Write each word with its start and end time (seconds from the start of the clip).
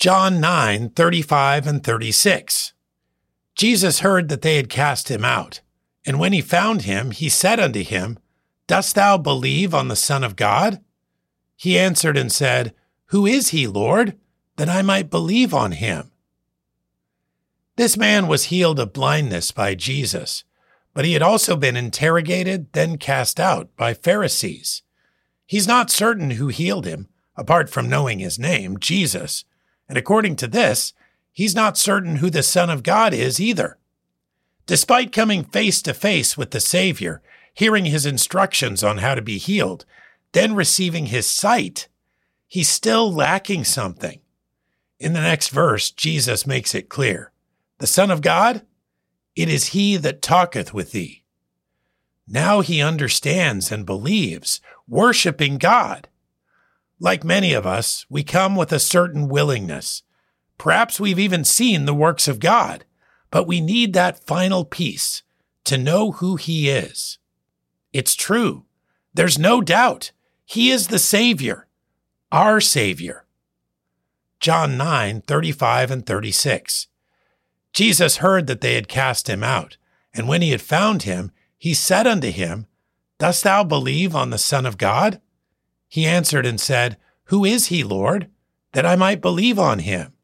John 0.00 0.40
9, 0.40 0.88
35 0.96 1.66
and 1.66 1.84
36. 1.84 2.72
Jesus 3.54 4.00
heard 4.00 4.30
that 4.30 4.40
they 4.40 4.56
had 4.56 4.70
cast 4.70 5.10
him 5.10 5.26
out. 5.26 5.60
And 6.06 6.18
when 6.18 6.32
he 6.32 6.40
found 6.40 6.82
him, 6.82 7.10
he 7.10 7.28
said 7.28 7.60
unto 7.60 7.84
him, 7.84 8.18
Dost 8.66 8.94
thou 8.94 9.18
believe 9.18 9.74
on 9.74 9.88
the 9.88 9.94
Son 9.96 10.24
of 10.24 10.36
God? 10.36 10.82
He 11.54 11.78
answered 11.78 12.16
and 12.16 12.32
said, 12.32 12.74
Who 13.08 13.26
is 13.26 13.50
he, 13.50 13.66
Lord, 13.66 14.16
that 14.56 14.70
I 14.70 14.80
might 14.80 15.10
believe 15.10 15.52
on 15.52 15.72
him? 15.72 16.10
This 17.76 17.98
man 17.98 18.26
was 18.26 18.44
healed 18.44 18.78
of 18.78 18.94
blindness 18.94 19.52
by 19.52 19.74
Jesus, 19.74 20.44
but 20.94 21.04
he 21.04 21.12
had 21.12 21.22
also 21.22 21.56
been 21.56 21.76
interrogated, 21.76 22.72
then 22.72 22.96
cast 22.96 23.38
out 23.38 23.68
by 23.76 23.92
Pharisees. 23.92 24.80
He's 25.44 25.68
not 25.68 25.90
certain 25.90 26.30
who 26.30 26.48
healed 26.48 26.86
him, 26.86 27.10
apart 27.36 27.68
from 27.68 27.90
knowing 27.90 28.18
his 28.18 28.38
name, 28.38 28.78
Jesus, 28.78 29.44
and 29.90 29.98
according 29.98 30.36
to 30.36 30.46
this, 30.46 30.92
he's 31.32 31.52
not 31.52 31.76
certain 31.76 32.16
who 32.16 32.30
the 32.30 32.44
Son 32.44 32.70
of 32.70 32.84
God 32.84 33.12
is 33.12 33.40
either. 33.40 33.76
Despite 34.66 35.10
coming 35.10 35.42
face 35.42 35.82
to 35.82 35.92
face 35.92 36.38
with 36.38 36.52
the 36.52 36.60
Savior, 36.60 37.20
hearing 37.54 37.86
his 37.86 38.06
instructions 38.06 38.84
on 38.84 38.98
how 38.98 39.16
to 39.16 39.20
be 39.20 39.36
healed, 39.36 39.84
then 40.30 40.54
receiving 40.54 41.06
his 41.06 41.26
sight, 41.26 41.88
he's 42.46 42.68
still 42.68 43.12
lacking 43.12 43.64
something. 43.64 44.20
In 45.00 45.12
the 45.12 45.20
next 45.20 45.48
verse, 45.48 45.90
Jesus 45.90 46.46
makes 46.46 46.72
it 46.72 46.88
clear 46.88 47.32
The 47.78 47.88
Son 47.88 48.12
of 48.12 48.22
God, 48.22 48.62
it 49.34 49.48
is 49.48 49.70
he 49.70 49.96
that 49.96 50.22
talketh 50.22 50.72
with 50.72 50.92
thee. 50.92 51.24
Now 52.28 52.60
he 52.60 52.80
understands 52.80 53.72
and 53.72 53.84
believes, 53.84 54.60
worshiping 54.86 55.58
God. 55.58 56.06
Like 57.00 57.24
many 57.24 57.54
of 57.54 57.66
us, 57.66 58.04
we 58.10 58.22
come 58.22 58.54
with 58.54 58.72
a 58.72 58.78
certain 58.78 59.28
willingness. 59.28 60.02
Perhaps 60.58 61.00
we've 61.00 61.18
even 61.18 61.44
seen 61.44 61.86
the 61.86 61.94
works 61.94 62.28
of 62.28 62.38
God, 62.38 62.84
but 63.30 63.46
we 63.46 63.62
need 63.62 63.94
that 63.94 64.26
final 64.26 64.66
piece 64.66 65.22
to 65.64 65.78
know 65.78 66.12
who 66.12 66.36
He 66.36 66.68
is. 66.68 67.18
It's 67.94 68.14
true. 68.14 68.66
There's 69.14 69.38
no 69.38 69.62
doubt. 69.62 70.12
He 70.44 70.70
is 70.70 70.88
the 70.88 70.98
Savior, 70.98 71.66
our 72.30 72.60
Savior. 72.60 73.24
John 74.38 74.76
9, 74.76 75.22
35 75.22 75.90
and 75.90 76.06
36. 76.06 76.88
Jesus 77.72 78.18
heard 78.18 78.46
that 78.46 78.60
they 78.60 78.74
had 78.74 78.88
cast 78.88 79.28
him 79.28 79.42
out, 79.42 79.76
and 80.12 80.28
when 80.28 80.42
he 80.42 80.50
had 80.50 80.60
found 80.60 81.04
him, 81.04 81.30
he 81.56 81.72
said 81.72 82.06
unto 82.06 82.30
him, 82.30 82.66
Dost 83.18 83.44
thou 83.44 83.64
believe 83.64 84.14
on 84.14 84.30
the 84.30 84.38
Son 84.38 84.66
of 84.66 84.78
God? 84.78 85.20
He 85.90 86.06
answered 86.06 86.46
and 86.46 86.60
said, 86.60 86.96
Who 87.24 87.44
is 87.44 87.66
he, 87.66 87.82
Lord, 87.82 88.30
that 88.72 88.86
I 88.86 88.94
might 88.94 89.20
believe 89.20 89.58
on 89.58 89.80
him? 89.80 90.14